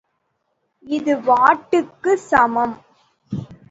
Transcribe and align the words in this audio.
இது 0.87 1.13
வாட்டுக்குச் 1.19 2.25
சமம். 2.29 2.75